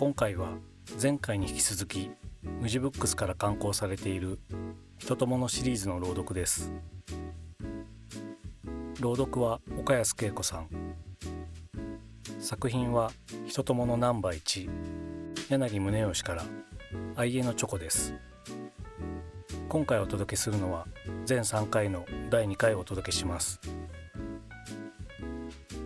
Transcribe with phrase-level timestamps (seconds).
[0.00, 0.54] 今回は
[1.00, 2.10] 前回に引き続き
[2.42, 4.38] ムジブックスから刊行されている
[4.96, 6.72] 人とものシリーズの朗読です。
[8.98, 10.68] 朗読は岡安恵子さん。
[12.40, 13.10] 作品は
[13.46, 14.70] 人とものナンバー1
[15.50, 16.44] 柳宗悦から。
[17.14, 18.14] 愛へのチョコです。
[19.68, 20.86] 今回お届けするのは
[21.26, 23.60] 全3回の第2回をお届けします。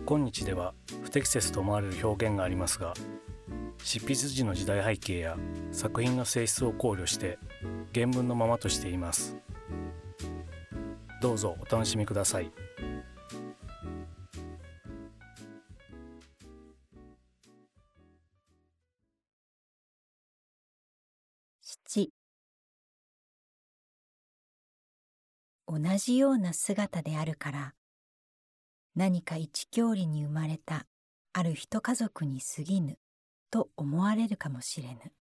[0.05, 0.73] 今日では
[1.03, 2.93] 不適切と思われる表現がありますが
[3.85, 5.37] 執筆時の時代背景や
[5.71, 7.37] 作品の性質を考慮して
[7.93, 9.37] 原文のままとしています。
[11.21, 12.51] どうぞお楽しみください。
[21.61, 22.11] 七。
[25.67, 27.75] 同じような姿であるから
[28.95, 30.87] 何か一郷里に生まれた
[31.33, 32.97] ある一家族に過ぎぬ。
[33.51, 35.11] と思われるかもしれぬ。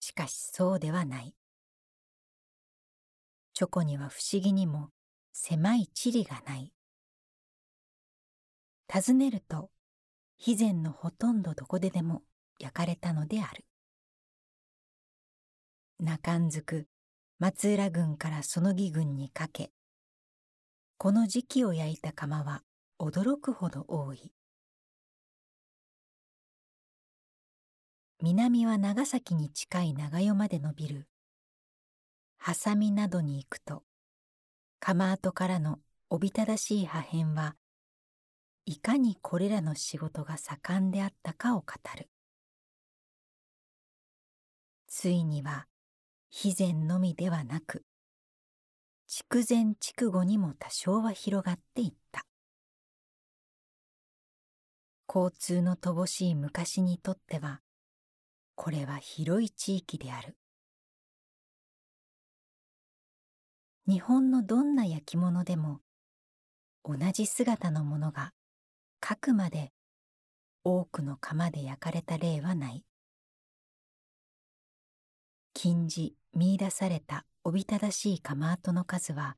[0.00, 1.34] しかしそうではない。
[3.54, 4.90] チョコには不思議にも
[5.32, 6.72] 狭い地理がない。
[8.88, 9.70] 尋ねると、
[10.38, 12.22] 肥前のほとんどどこででも
[12.58, 13.64] 焼かれたのである。
[15.98, 16.86] 中んずく
[17.40, 19.72] 松浦郡からその義郡にかけ、
[20.96, 22.62] この時期を焼いた釜は
[23.00, 24.32] 驚くほど多い。
[28.20, 31.06] 南は長崎に近い長与まで伸びる。
[32.36, 33.84] ハサミなどに行くと
[34.80, 35.78] 釜跡からの
[36.10, 37.54] おびただしい破片は
[38.64, 42.08] いかにこれらの仕事が盛んであったかを語る。
[44.88, 45.68] ついには
[46.28, 47.84] 肥前のみではなく
[49.06, 52.26] 筑前筑後にも多少は広がっていった。
[55.08, 57.60] 交通の乏しい昔にとっては
[58.60, 60.36] これは広い地域である。
[63.86, 65.78] 日本のどんな焼き物でも
[66.84, 68.32] 同じ姿のものが
[69.20, 69.70] くまで
[70.64, 72.84] 多くの釜で焼かれた例はない。
[75.54, 79.36] 近似見出されたおびただしい釜跡の数は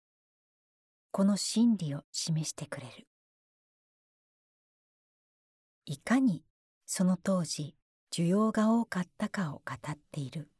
[1.10, 3.06] この真理を示してくれる。
[5.84, 6.42] いかに
[6.86, 7.76] その当時
[8.12, 10.50] 需要が多かったかを語っている。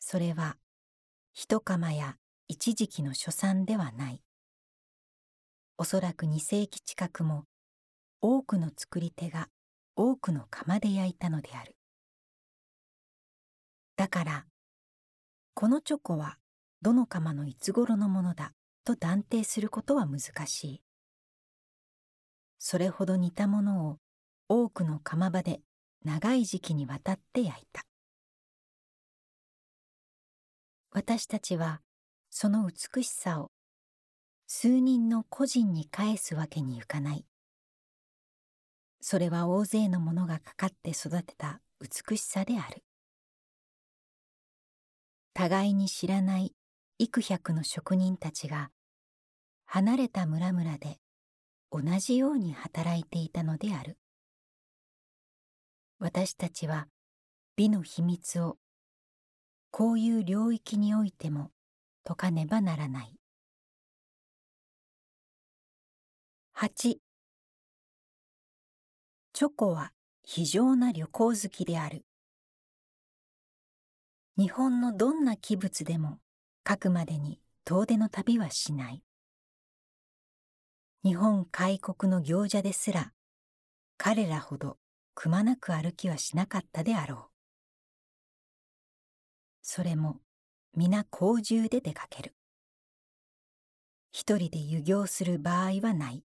[0.00, 0.56] それは
[1.32, 2.16] 一釜や
[2.48, 4.22] 一時期の所産ではない。
[5.78, 7.44] おそらく二世紀近くも
[8.20, 9.48] 多くの作り手が
[9.94, 11.76] 多くの釜で焼いたのである。
[13.96, 14.46] だから
[15.54, 16.38] このチョコは
[16.82, 18.52] どの釜のいつ頃のものだ
[18.84, 20.82] と断定することは難しい。
[22.58, 23.98] それほど似たものを
[24.48, 25.60] 多くの釜場で
[26.04, 27.84] 長い時期にわたって焼いた。
[30.92, 31.82] 私たちは
[32.30, 33.50] その美しさを
[34.46, 37.26] 数人の個人に返すわけにいかない。
[39.00, 42.84] それは大勢の者がかかって育てた美しさである。
[45.34, 46.54] 互いに知らない
[46.98, 48.70] 幾百の職人たちが
[49.66, 50.98] 離れた村々で
[51.70, 53.98] 同じように働いていたのである。
[55.98, 56.88] 私たちは
[57.56, 58.58] 美の秘密を
[59.70, 61.52] こういう領域においても
[62.04, 63.14] 解かねばならない。
[66.54, 66.96] 8
[69.32, 69.92] チョコは
[70.22, 72.04] 非常な旅行好きである。
[74.36, 76.18] 日本のどんな器物でも
[76.68, 79.02] 書くまでに遠出の旅はしない。
[81.02, 83.12] 日本開国の行者ですら
[83.96, 84.76] 彼らほど
[85.16, 87.20] くまなく歩きはしなかったであろう。
[89.62, 90.20] それも
[90.74, 92.36] 皆甲重で出かける。
[94.12, 96.22] 一人で遊行する場合はない。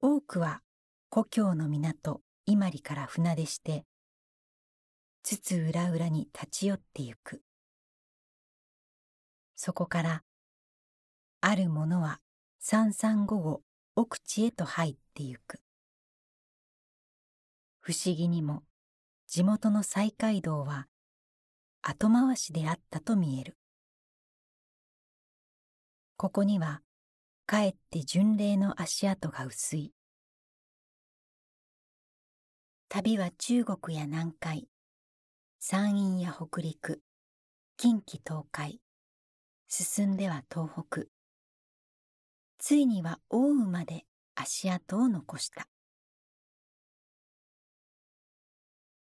[0.00, 0.62] 多くは
[1.08, 3.84] 故郷の港伊万里から船出して
[5.24, 7.42] 津々浦々に立ち寄ってゆく。
[9.56, 10.22] そこから
[11.40, 12.20] ある者は
[12.60, 13.62] 三三五五
[13.96, 15.65] 奥地へと入ってゆく。
[17.86, 18.64] 不思議にも
[19.28, 20.88] 地元の再街道は
[21.82, 23.56] 後回しであったと見える。
[26.16, 26.82] ここには
[27.46, 29.92] かえって巡礼の足跡が薄い。
[32.88, 34.68] 旅は中国や南海、
[35.60, 37.02] 山陰や北陸、
[37.76, 38.80] 近畿東海、
[39.68, 41.04] 進んでは東北、
[42.58, 45.68] ついには大宇まで足跡を残した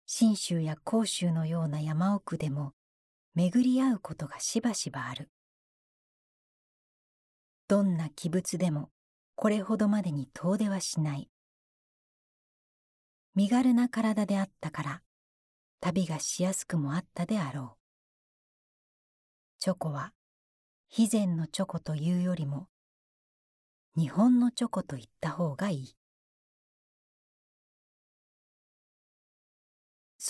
[0.09, 2.71] 信州や甲州のような山奥でも
[3.35, 5.29] 巡り合うことがしばしばある。
[7.67, 8.89] どんな器物でも
[9.35, 11.29] これほどまでに遠出はしない。
[13.35, 15.01] 身軽な体であったから
[15.81, 17.77] 旅がしやすくもあったであろう。
[19.59, 20.13] チョコは
[20.89, 22.69] 肥前のチョコというよりも
[23.97, 25.97] 日本のチョコと言った方がいい。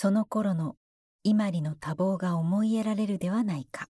[0.00, 0.76] その頃の
[1.24, 3.88] 伊万里の多忙が思い得られるではないか。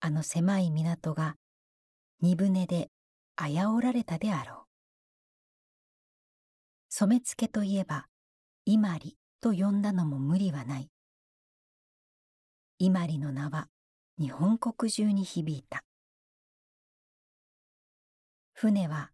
[0.00, 1.36] あの狭い港が
[2.20, 2.90] 荷船で
[3.36, 4.58] あやおられたであろう。
[6.88, 8.08] 染付といえば
[8.64, 10.90] 伊万里と呼んだのも無理はない。
[12.80, 13.68] 伊万里の名は
[14.18, 15.84] 日本国中に響いた。
[18.52, 19.12] 船は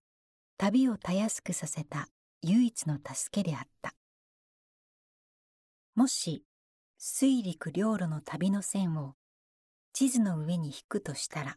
[0.57, 2.09] 旅をたやすくさせた
[2.41, 3.95] 唯一の助けであった。
[5.95, 6.45] もし
[6.99, 9.15] 水陸両路の旅の線を
[9.93, 11.57] 地図の上に引くとしたら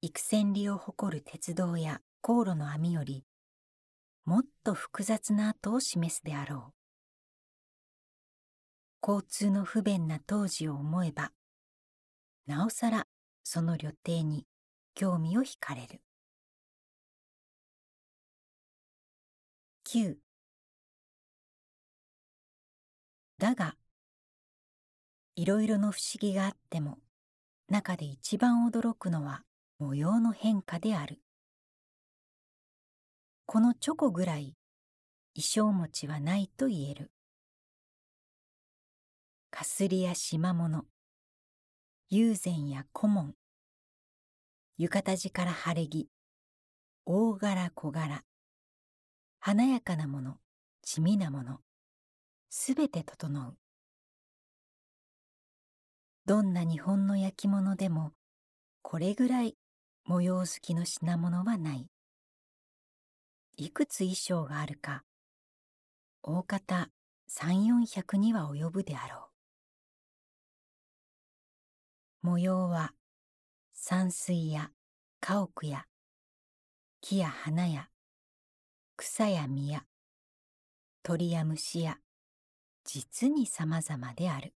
[0.00, 3.24] 幾千里を誇る鉄道や航路の網より
[4.24, 6.72] もっと複雑な跡を示すであろう。
[9.04, 11.32] 交通の不便な当時を思えば
[12.46, 13.06] なおさら
[13.42, 14.46] その旅程に
[14.94, 16.00] 興味を惹かれる。
[19.88, 20.16] 9
[23.42, 23.74] だが
[25.34, 26.98] いろいろの不思議があっても
[27.68, 29.42] 中で一番驚くのは
[29.80, 31.18] 模様の変化である。
[33.44, 34.54] このチョコぐらい
[35.34, 37.10] 衣装持ちはないと言える。
[39.50, 40.84] かすりや縞物
[42.10, 43.34] 友禅や古文
[44.78, 46.08] 浴衣地から晴れ着
[47.06, 48.22] 大柄小柄
[49.40, 50.36] 華やかなもの
[50.80, 51.58] 地味なもの。
[52.54, 53.56] すべて整う。
[56.26, 58.12] どんな日本の焼き物でも
[58.82, 59.56] これぐらい
[60.04, 61.88] 模様好きの品物はない。
[63.56, 65.02] いくつ衣装があるか
[66.22, 66.90] 大方
[67.26, 69.30] 三四百には及ぶであろ
[72.22, 72.26] う。
[72.26, 72.92] 模様は
[73.72, 74.70] 山水や
[75.20, 75.86] 家屋や
[77.00, 77.88] 木や花や
[78.98, 79.84] 草や実や
[81.02, 81.96] 鳥や虫や
[82.84, 84.54] 実に様々である。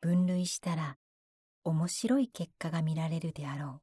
[0.00, 0.96] 分類したら
[1.62, 3.82] 面白い結果が見られるであろう。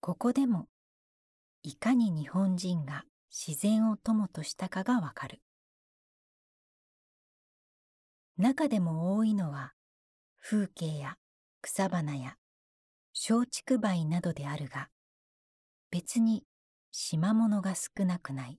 [0.00, 0.68] ここでも
[1.62, 5.42] いかに日本人が自然を友としたかがわかる。
[8.38, 9.74] 中でも多いのは
[10.40, 11.18] 風景や
[11.60, 12.36] 草花や
[13.12, 14.88] 松竹梅などであるが
[15.90, 16.44] 別に
[16.90, 18.58] 島物が少なくない。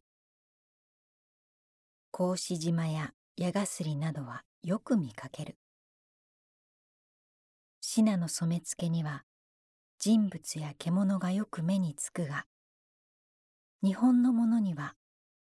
[2.13, 5.57] 格子島や矢がすりなどはよく見かける。
[7.79, 9.23] シナの染付には
[9.97, 12.45] 人物や獣がよく目につくが
[13.81, 14.95] 日本のものには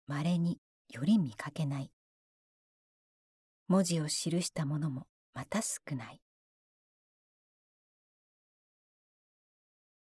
[0.08, 0.58] まれに
[0.92, 1.92] より見かけない。
[3.68, 4.10] 文字を記
[4.42, 6.20] したものもまた少ない。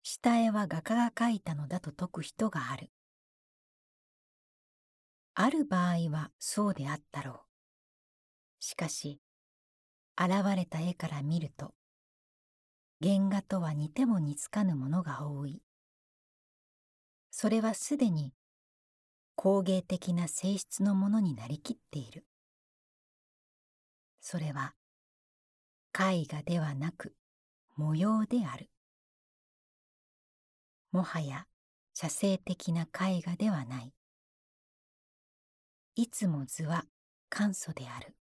[0.01, 2.90] 下絵は画家が描いたのだと説く人がある。
[5.40, 7.36] ある場合はそうであったろう。
[8.60, 9.22] しかし、
[10.20, 11.76] 現れた絵から見ると、
[13.04, 15.62] 原画とは似ても似つかぬものが多い。
[17.30, 18.34] それはすでに
[19.36, 22.26] 工芸的な性質のものになりきっている。
[24.22, 24.74] それは
[25.94, 27.14] 絵画ではなく
[27.76, 28.72] 模様である。
[30.92, 31.46] もはや
[31.94, 33.94] 写生的な絵画ではない。
[35.99, 36.85] いつも図は
[37.27, 38.16] 簡素である。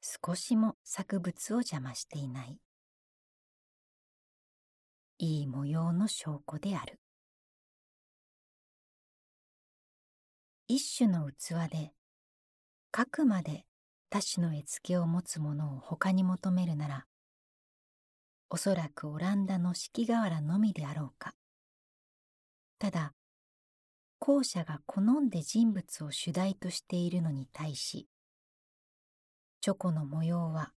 [0.00, 2.58] 少しも作物を邪魔していない。
[5.18, 6.98] いい模様の証拠である。
[10.66, 11.92] 一種の器で、
[12.90, 13.64] かくまで
[14.10, 17.06] 多種の絵付けを持つものを他に求めるなら、
[18.50, 21.36] おそらくオランダの四季瓦のみであろうか。
[22.80, 23.14] ただ、
[24.18, 28.08] 後者が好んで人物を主題としているのに対し、
[29.60, 30.72] チョコの模様は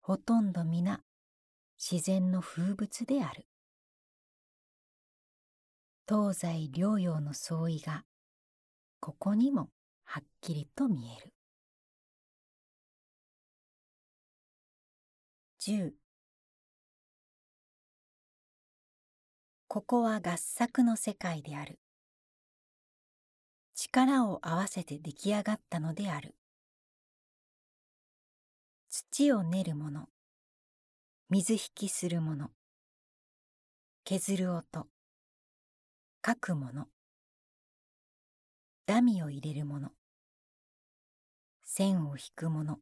[0.00, 1.02] ほとんど皆
[1.78, 3.46] 自然の風物である。
[6.08, 8.04] 東西両洋の相違が
[9.00, 9.68] ここにも
[10.04, 11.34] はっきりと見える。
[15.60, 15.92] 10
[19.68, 21.78] ここは合作の世界である。
[23.80, 26.34] 力を合わせて出来上がったのである。
[28.88, 30.08] 土を練るもの、
[31.30, 32.50] 水引きするもの、
[34.02, 34.88] 削る音、
[36.26, 36.88] 書くもの、
[38.84, 39.90] ダミを入れるもの、
[41.62, 42.80] 線を引くもの、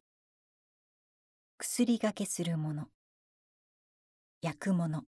[1.59, 2.87] 薬がけするもの、
[4.41, 5.03] 焼くもの、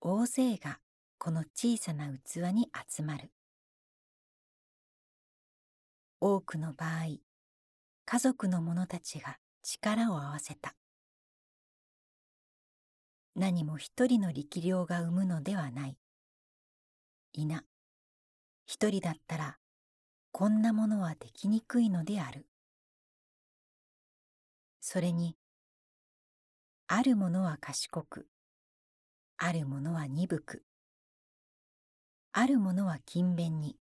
[0.00, 0.80] 大勢が
[1.18, 3.30] この小さな器に集まる。
[6.26, 7.18] 多くの場合、
[8.06, 10.74] 家族の者たちが力を合わせた。
[13.36, 15.98] 何も一人の力量が生むのではない。
[17.34, 17.62] いな、
[18.64, 19.58] 一人だったら
[20.32, 22.46] こんなものはできにくいのである。
[24.80, 25.36] それに、
[26.86, 28.26] あるものは賢く、
[29.36, 30.64] あるものは鈍く、
[32.32, 33.76] あるものは勤勉に、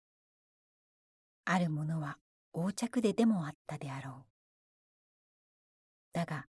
[1.45, 2.19] あるものは
[2.55, 4.25] 横着ででもあったであろう。
[6.13, 6.47] だが、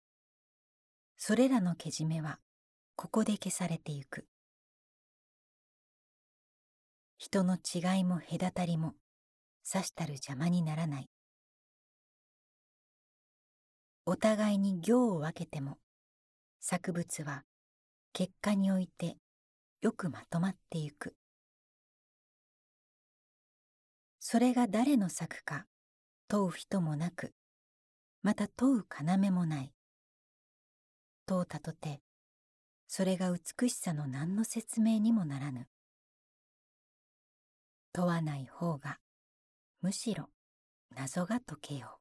[1.17, 2.41] それらのけじめは
[2.97, 4.27] ここで消されてゆく。
[7.19, 8.95] 人の違いも隔たりも
[9.63, 11.09] さしたる邪魔にならない。
[14.05, 15.79] お互いに行を分けても
[16.59, 17.45] 作物は
[18.13, 19.17] 結果において
[19.81, 21.15] よくまとまってゆく。
[24.19, 25.67] それが誰の作か
[26.33, 27.35] 問う人もなく、
[28.23, 29.75] また問う要もない。
[31.27, 32.01] 問うたとて、
[32.89, 35.69] それが美しさの何の説明にもならぬ。
[37.93, 38.97] 問わない方が、
[39.83, 40.31] むしろ
[40.97, 41.99] 謎が解けよ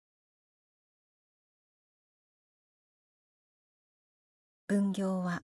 [4.70, 4.74] う。
[4.74, 5.42] 分業は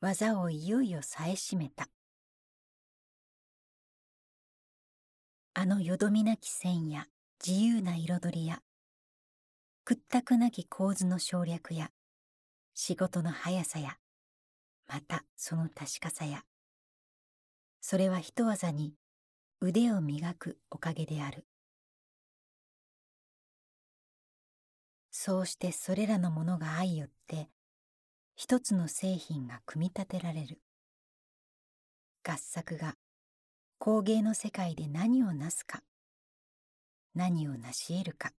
[0.00, 1.90] 技をいよいよさえしめた。
[5.52, 7.06] あのよどみなき線や
[7.44, 8.60] 自由な彩りや
[9.84, 11.90] 屈託なき構図の省略や
[12.74, 13.96] 仕事の速さや
[14.86, 16.42] またその確かさや
[17.80, 18.94] それは人技に
[19.62, 21.46] 腕を磨くおかげである。
[25.10, 27.50] そうしてそれらのものが相よって
[28.36, 30.60] 一つの製品が組み立てられる。
[32.26, 32.96] 合作が
[33.78, 35.82] 工芸の世界で何をなすか。
[37.14, 38.32] 何を成し得るか。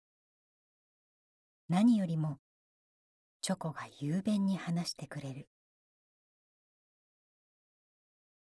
[1.68, 2.38] 何よりも
[3.42, 5.48] チョコが雄弁に話してくれる。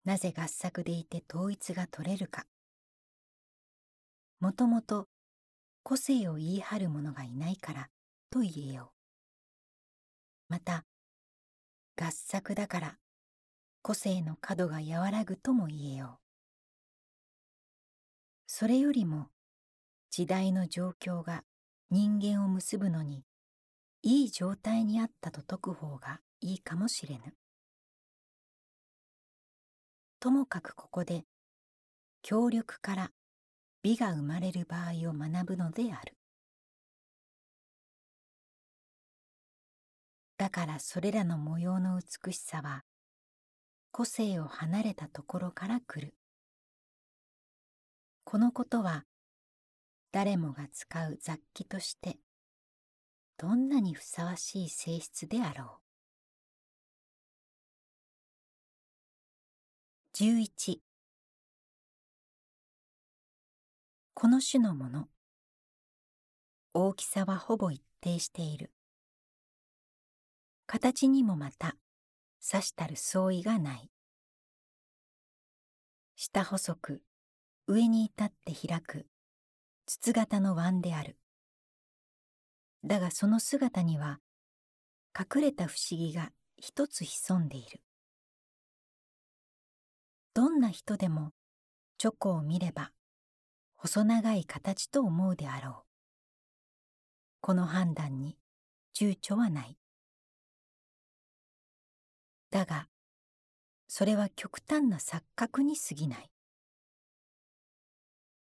[0.06, 2.46] なぜ合作でいて統一が取れるか。
[4.40, 5.08] もともと
[5.84, 7.90] 個性を言い張る者がいないから
[8.30, 8.94] と言えよ。
[10.50, 10.86] うまた
[12.00, 12.98] 合作だから
[13.82, 16.20] 個性の角が和らぐとも言えよ。
[16.20, 16.20] う
[18.46, 19.28] それよりも
[20.12, 21.44] 時代の状況が
[21.92, 23.24] 人間を結ぶのに
[24.02, 27.36] いい状態にあったと説く方がいいかもしれぬ。
[30.20, 31.26] ともかくここで
[32.22, 33.12] 協力から
[33.84, 36.18] 美が生まれる場合を学ぶのである。
[40.38, 42.84] だからそれらの模様の美しさは
[43.92, 46.16] 個性を離れたところから来る。
[48.24, 49.06] このことは
[50.12, 52.18] 誰もが使う雑記として
[53.38, 55.90] どんなにふさわしい性質であろう。
[60.18, 60.80] 11
[64.16, 65.08] この種のもの
[66.74, 68.72] 大きさはほぼ一定している。
[70.66, 71.76] 形にもまた
[72.40, 73.90] さしたる相違がない。
[76.16, 77.02] 下細く
[77.68, 79.06] 上に至って開く
[79.92, 81.18] 筒型の碗である。
[82.84, 84.20] だがその姿には
[85.20, 87.82] 隠れた不思議が一つ潜んでいる。
[90.36, 91.32] どんな人でも
[91.98, 92.92] チョコを見れば
[93.78, 95.84] 細長い形と思うであろう。
[97.42, 98.38] この判断に
[98.96, 99.76] 躊躇はない。
[102.52, 102.88] だが、
[103.88, 106.30] それは極端な錯覚に過ぎない。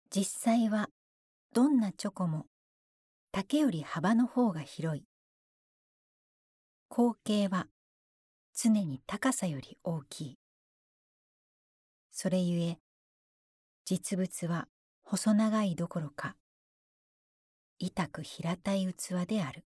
[0.10, 0.90] 実際は
[1.54, 2.48] どんなチョコも
[3.32, 5.04] 竹より幅の方が広い。
[6.90, 7.68] 口径は
[8.56, 10.40] 常に高さより大きい。
[12.12, 12.80] それゆえ
[13.86, 14.68] 実物は
[15.04, 16.36] 細長いどころか
[17.78, 19.64] 痛く平たい器である。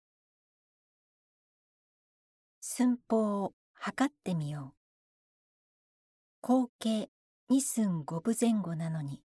[2.60, 4.78] 寸法を測ってみよう。
[6.42, 7.10] 口径
[7.50, 9.24] 2寸5分前後なのに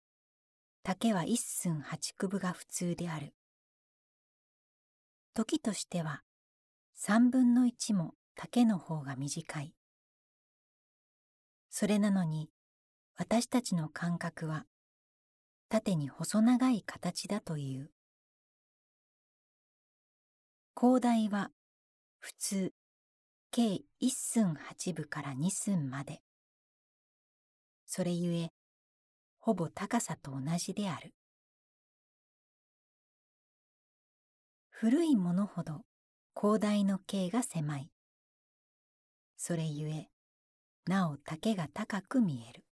[0.82, 3.34] 丈は1寸8九分が普通である。
[5.34, 6.22] 時としては
[6.96, 9.74] 3分の1も丈の方が短い。
[11.70, 12.50] それなのに
[13.16, 14.64] 私たちの感覚は
[15.68, 17.90] 縦に細長い形だという。
[20.76, 21.50] 広大は
[22.20, 22.72] 普通
[23.50, 26.20] 計1寸8分から2寸まで。
[27.86, 28.50] それゆえ
[29.48, 31.14] ほぼ高さと同じである。
[34.68, 35.86] 古いものほど
[36.38, 37.90] 広大の径が狭い。
[39.38, 40.10] それゆえ
[40.86, 42.66] なお丈が高く見える。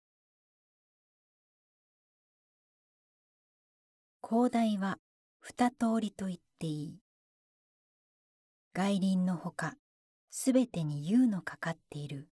[4.21, 4.99] 広大は
[5.39, 6.99] 二通りと言っていい。
[8.75, 9.73] 外輪のほか、
[10.29, 12.29] すべてに優のかかっている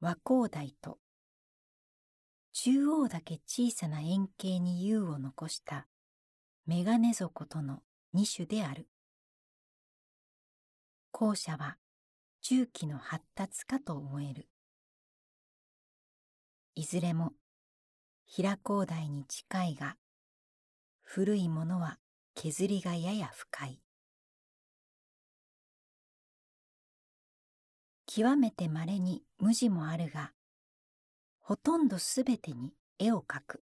[0.00, 1.01] 和光台と、
[2.52, 5.88] 中央だけ小さな円形に優を残した
[6.66, 7.82] メガネ底との
[8.12, 8.88] 二種である。
[11.10, 11.78] 後者は
[12.42, 14.48] 中期の発達かと思える。
[16.74, 17.32] いずれも
[18.24, 19.96] 平広大に近いが
[21.02, 21.98] 古いものは
[22.34, 23.82] 削りがやや深い
[28.06, 30.32] 極めてまれに無地もあるが
[31.52, 33.62] ほとんどすべてに絵を描く。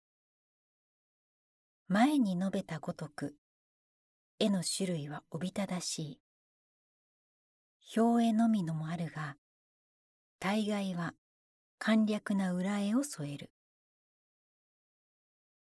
[1.86, 3.36] 前に述べたごとく
[4.40, 6.20] 絵の種類はおびただしい。
[7.96, 9.36] 表絵のみのもあるが
[10.40, 11.14] 大概は
[11.78, 13.52] 簡略な裏絵を添える。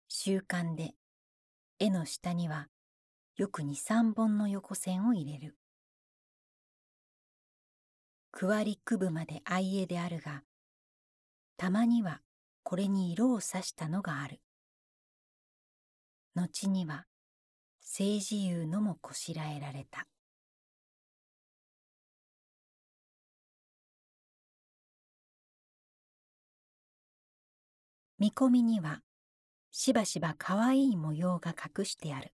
[0.07, 0.93] 習慣で
[1.77, 2.69] 絵の下には
[3.35, 5.57] よく二三本の横線を入れる。
[8.31, 10.43] 区割り区分まで愛絵であるが、
[11.57, 12.21] たまには
[12.61, 14.39] これに色をさしたのがある。
[16.35, 17.05] 後には
[17.81, 20.07] 性自由のもこしらえられた。
[28.19, 29.01] 見込みには
[29.71, 32.33] しばしばかわいい模様が隠してある。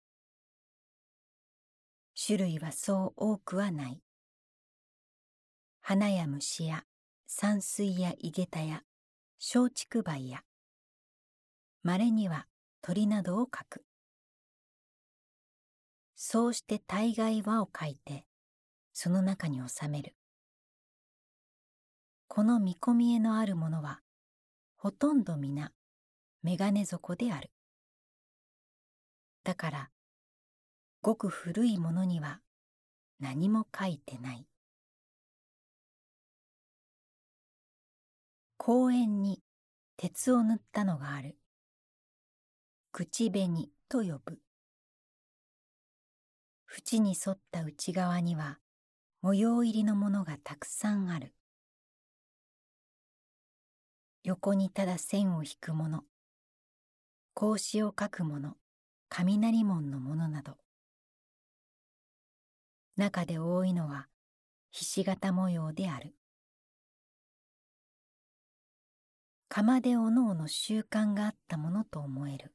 [2.15, 4.03] 種類はそう多くはない。
[5.81, 6.85] 花や虫や
[7.29, 8.83] 山水や井桁や
[9.45, 10.45] 松竹梅や、
[11.83, 12.47] 稀には
[12.81, 13.85] 鳥などを描く。
[16.15, 18.25] そうして大概輪を描いて、
[18.93, 20.15] その中に収める。
[22.29, 23.99] この見込み絵のあるものは、
[24.77, 25.73] ほとんど皆
[26.45, 27.51] メガネ底である。
[29.43, 29.91] だから、
[31.01, 32.39] ごく古いものには
[33.19, 34.47] 何も書いてない。
[38.65, 39.43] 公園に
[39.97, 41.37] 鉄を塗ったのがある。
[42.93, 44.39] 口紅と呼ぶ。
[46.69, 48.61] 縁に沿った内側には
[49.21, 51.35] 模様入りのものがたくさんある。
[54.23, 56.05] 横にただ線を引くもの、
[57.35, 58.55] 格子を書くもの
[59.09, 60.57] 雷門のものなど
[62.97, 64.07] 中で多いのは
[64.71, 66.15] ひし形模様である
[69.55, 72.55] 釜でおのおの習慣があったものと思える。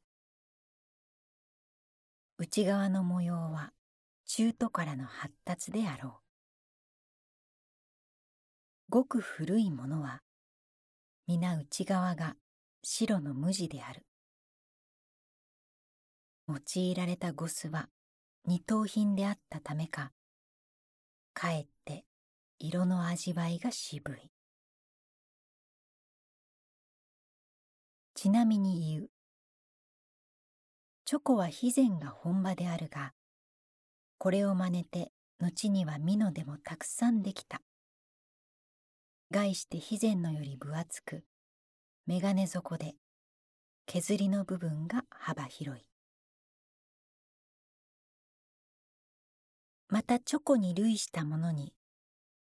[2.40, 3.72] 内側の模様は
[4.26, 6.14] 中途からの発達であろう。
[8.90, 10.24] ごく古いものは
[11.28, 12.36] 皆内側が
[12.82, 14.04] 白の無地である。
[16.48, 17.90] 用いられたゴスは
[18.44, 20.14] 二等品であったためか
[21.36, 22.06] かえって
[22.58, 24.32] 色の味わいが渋い。
[28.20, 29.10] ちなみに言う。
[31.06, 33.14] チョコは肥前が本場であるが
[34.18, 37.62] これを真似て後には美濃でもたくさんできた。
[39.30, 41.26] 概して肥前のより分厚く
[42.08, 42.96] 眼鏡底で
[43.86, 45.86] 削りの部分が幅広い。
[49.90, 51.72] またチョコに類したものに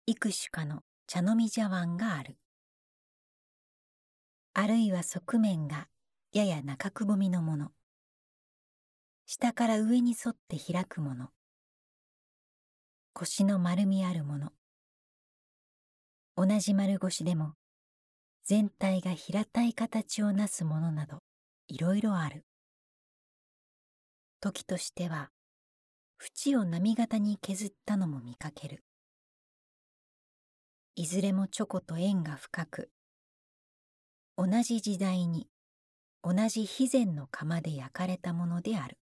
[0.06, 2.38] 幾種かの茶飲み茶碗がある。
[4.60, 5.88] あるいは側面が
[6.34, 7.74] やや中くぼみのもの。
[9.28, 11.30] 下から上に沿って開くもの。
[13.14, 14.54] 腰の丸みあるもの。
[16.36, 17.54] 同じ丸腰でも
[18.46, 21.20] 全体が平たい形をなすものなど
[21.68, 22.44] いろいろある。
[24.42, 25.30] 時としては
[26.20, 28.84] 縁を波形に削ったのも見かける。
[30.96, 32.90] いずれもチョコと縁が深く
[34.40, 35.50] 同じ時代に
[36.22, 39.00] 同じ肥前の釜で焼かれたものである。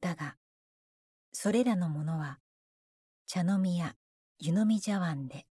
[0.00, 0.36] だが、
[1.32, 2.38] それらのものは
[3.26, 3.96] 茶飲みや
[4.38, 5.46] 湯飲み茶碗で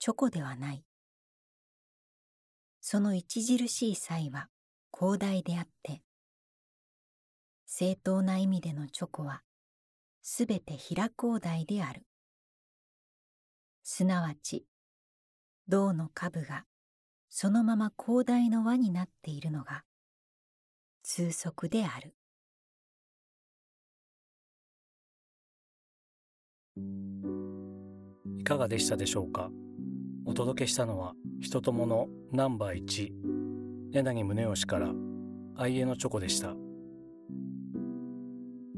[0.00, 0.84] チョコではない。
[2.80, 4.48] その著しい際は
[4.92, 6.02] 広大であって、
[7.66, 9.44] 正当な意味でのチョコは
[10.22, 12.02] すべて平広大である。
[13.84, 14.66] すなわち、
[15.72, 16.66] 銅の株が
[17.30, 19.84] そのまま広大の輪になっているのが
[21.02, 22.14] 通則である。
[28.38, 29.50] いかがでしたでしょうか？
[30.26, 33.10] お届けしたのは人とものナンバー1
[33.92, 34.90] 柳宗悦から
[35.56, 36.54] 愛へのチョコでした。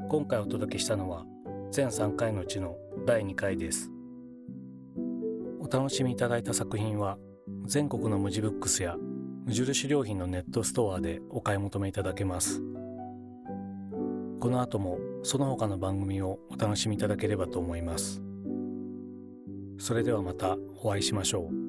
[0.09, 1.24] 今回お届けしたのは
[1.72, 3.90] 全3回のうちの第2回です。
[5.74, 7.18] 楽しみいただいた作品は
[7.66, 8.96] 全国の無地ブックスや
[9.44, 12.62] 無印良品のネットストアでお買い求めいただけます
[14.44, 18.22] この後もその他の番組をお楽しみいただければと思います。
[19.78, 21.63] それではまたお会いしましょう。